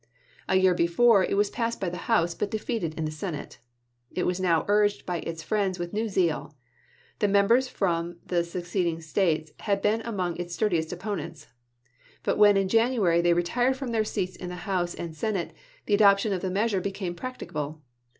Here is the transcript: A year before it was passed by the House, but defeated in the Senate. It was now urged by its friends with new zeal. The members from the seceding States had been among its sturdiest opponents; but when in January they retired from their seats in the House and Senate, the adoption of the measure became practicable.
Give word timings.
A 0.49 0.55
year 0.55 0.73
before 0.73 1.23
it 1.23 1.37
was 1.37 1.51
passed 1.51 1.79
by 1.79 1.87
the 1.89 2.09
House, 2.11 2.33
but 2.33 2.49
defeated 2.49 2.95
in 2.95 3.05
the 3.05 3.11
Senate. 3.11 3.59
It 4.09 4.25
was 4.25 4.39
now 4.39 4.65
urged 4.67 5.05
by 5.05 5.17
its 5.17 5.43
friends 5.43 5.77
with 5.77 5.93
new 5.93 6.09
zeal. 6.09 6.55
The 7.19 7.27
members 7.27 7.67
from 7.67 8.17
the 8.25 8.43
seceding 8.43 8.99
States 9.01 9.51
had 9.59 9.79
been 9.79 10.01
among 10.01 10.37
its 10.37 10.55
sturdiest 10.55 10.91
opponents; 10.91 11.49
but 12.23 12.39
when 12.39 12.57
in 12.57 12.67
January 12.67 13.21
they 13.21 13.33
retired 13.33 13.77
from 13.77 13.89
their 13.89 14.03
seats 14.03 14.35
in 14.35 14.49
the 14.49 14.65
House 14.65 14.95
and 14.95 15.15
Senate, 15.15 15.53
the 15.85 15.93
adoption 15.93 16.33
of 16.33 16.41
the 16.41 16.49
measure 16.49 16.81
became 16.81 17.13
practicable. 17.13 17.83